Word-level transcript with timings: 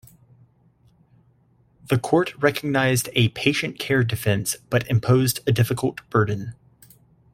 The 1.89 1.99
court 1.99 2.33
recognized 2.39 3.09
a 3.13 3.27
"patient 3.29 3.77
care 3.77 4.03
defense," 4.03 4.55
but 4.71 4.87
imposed 4.89 5.41
a 5.45 5.51
difficult 5.51 5.99
burden. 6.09 6.55